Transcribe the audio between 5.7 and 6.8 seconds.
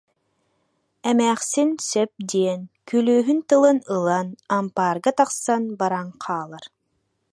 баран хаалар